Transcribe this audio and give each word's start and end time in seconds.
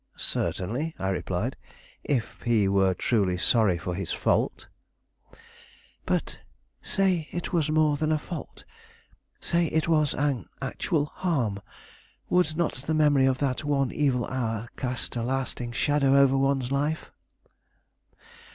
"Certainly," 0.17 0.95
I 0.97 1.09
replied; 1.09 1.57
"if 2.03 2.41
he 2.41 2.67
were 2.67 2.95
truly 2.95 3.37
sorry 3.37 3.77
for 3.77 3.93
his 3.93 4.11
fault." 4.11 4.67
"But 6.07 6.39
say 6.81 7.27
it 7.31 7.53
was 7.53 7.69
more 7.69 7.97
than 7.97 8.11
a 8.11 8.17
fault; 8.17 8.63
say 9.39 9.67
it 9.67 9.87
was 9.87 10.15
an 10.15 10.49
actual 10.59 11.05
harm; 11.05 11.61
would 12.31 12.57
not 12.57 12.73
the 12.73 12.95
memory 12.95 13.27
of 13.27 13.37
that 13.45 13.63
one 13.63 13.91
evil 13.91 14.25
hour 14.25 14.69
cast 14.75 15.15
a 15.15 15.21
lasting 15.21 15.71
shadow 15.71 16.15
over 16.17 16.35
one's 16.35 16.71
life?" 16.71 17.11